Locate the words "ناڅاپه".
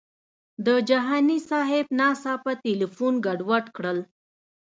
1.99-2.51